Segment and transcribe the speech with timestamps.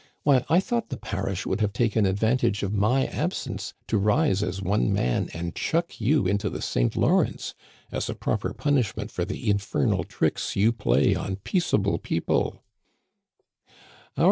[0.23, 4.59] Why, I thought the parish would have taken advantage of my absence to rise as
[4.59, 6.95] one man and chuck you into the St.
[6.95, 7.53] Lawrence,
[7.91, 12.63] as a proper punishment for the infernal tricks you play on peaceable people."